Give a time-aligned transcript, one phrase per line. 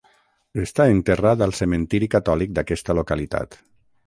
[0.61, 3.61] Està enterrat al cementiri catòlic d'aquesta localitat.